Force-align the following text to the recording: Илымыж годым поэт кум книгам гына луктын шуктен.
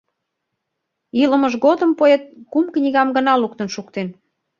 Илымыж 1.21 1.53
годым 1.65 1.91
поэт 1.99 2.21
кум 2.51 2.65
книгам 2.75 3.09
гына 3.17 3.33
луктын 3.41 3.67
шуктен. 3.75 4.07